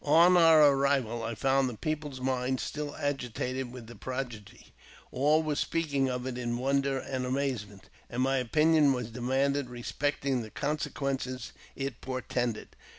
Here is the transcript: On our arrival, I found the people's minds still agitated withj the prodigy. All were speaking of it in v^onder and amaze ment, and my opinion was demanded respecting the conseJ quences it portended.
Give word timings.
On 0.03 0.35
our 0.35 0.71
arrival, 0.73 1.21
I 1.23 1.35
found 1.35 1.69
the 1.69 1.75
people's 1.77 2.19
minds 2.19 2.63
still 2.63 2.95
agitated 2.95 3.67
withj 3.71 3.85
the 3.85 3.93
prodigy. 3.95 4.73
All 5.11 5.43
were 5.43 5.53
speaking 5.55 6.09
of 6.09 6.25
it 6.25 6.39
in 6.39 6.57
v^onder 6.57 7.07
and 7.07 7.23
amaze 7.23 7.67
ment, 7.67 7.87
and 8.09 8.23
my 8.23 8.37
opinion 8.37 8.93
was 8.93 9.11
demanded 9.11 9.69
respecting 9.69 10.41
the 10.41 10.49
conseJ 10.49 10.93
quences 10.93 11.51
it 11.75 12.01
portended. 12.01 12.69